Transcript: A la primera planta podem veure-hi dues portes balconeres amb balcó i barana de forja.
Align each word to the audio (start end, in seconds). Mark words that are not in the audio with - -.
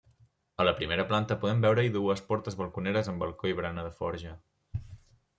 A 0.63 0.65
la 0.67 0.71
primera 0.77 1.03
planta 1.09 1.35
podem 1.43 1.59
veure-hi 1.65 1.91
dues 1.97 2.23
portes 2.29 2.57
balconeres 2.61 3.11
amb 3.11 3.21
balcó 3.25 3.51
i 3.53 3.57
barana 3.59 3.85
de 3.89 3.93
forja. 3.99 4.33